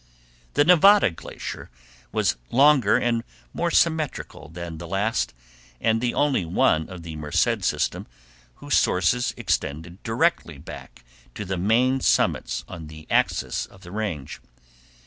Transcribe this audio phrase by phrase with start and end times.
[0.55, 1.69] The Nevada Glacier
[2.11, 5.31] was longer and more symmetrical than the last,
[5.79, 8.07] and the only one of the Merced system
[8.55, 14.41] whose sources extended directly back to the main summits on the axis of the Range.